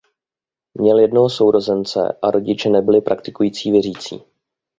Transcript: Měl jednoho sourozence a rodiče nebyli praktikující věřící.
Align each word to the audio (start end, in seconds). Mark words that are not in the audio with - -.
Měl 0.73 0.99
jednoho 0.99 1.29
sourozence 1.29 2.17
a 2.21 2.31
rodiče 2.31 2.69
nebyli 2.69 3.01
praktikující 3.01 3.71
věřící. 3.71 4.23